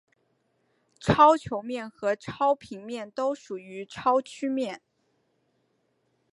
[0.99, 4.81] 超球面和超平面都属于超曲面。